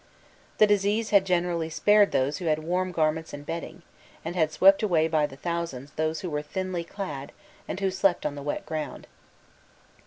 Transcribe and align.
The 0.57 0.65
disease 0.65 1.11
had 1.11 1.25
generally 1.27 1.69
spared 1.69 2.11
those 2.11 2.39
who 2.39 2.45
had 2.45 2.57
warm 2.63 2.91
garments 2.91 3.33
and 3.33 3.45
bedding, 3.45 3.83
and 4.25 4.35
had 4.35 4.51
swept 4.51 4.81
away 4.81 5.07
by 5.07 5.27
thousands 5.27 5.91
those 5.91 6.21
who 6.21 6.29
were 6.31 6.41
thinly 6.41 6.83
clad 6.83 7.31
and 7.67 7.79
who 7.79 7.91
slept 7.91 8.25
on 8.25 8.33
the 8.33 8.41
wet 8.41 8.65
ground. 8.65 9.05